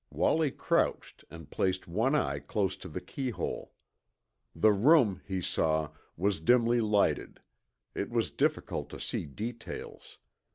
Wallie 0.09 0.49
crouched 0.49 1.25
and 1.29 1.51
placed 1.51 1.87
one 1.87 2.15
eye 2.15 2.39
close 2.39 2.75
to 2.75 2.89
the 2.89 3.01
keyhole. 3.01 3.71
The 4.55 4.71
room, 4.73 5.21
he 5.27 5.41
saw, 5.41 5.91
was 6.17 6.39
dimly 6.41 6.81
lighted. 6.81 7.39
It 7.93 8.09
was 8.09 8.31
difficult 8.31 8.89
to 8.89 8.99
see 8.99 9.27
details. 9.27 10.17